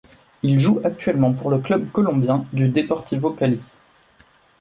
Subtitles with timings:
[0.41, 3.61] Il joue actuellement pour le club colombien du Deportivo Cali.